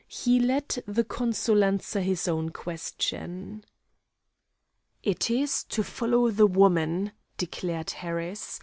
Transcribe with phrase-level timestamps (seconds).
[0.07, 3.63] He let the consul answer his own question.
[5.03, 8.59] "It is to follow the woman," declared Harris.